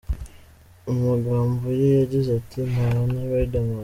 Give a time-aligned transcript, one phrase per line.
[0.85, 3.79] Mu magambo ye yagize ati:“naba na Riderman!